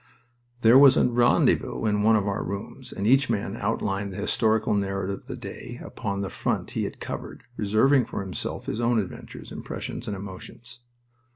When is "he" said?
6.71-6.85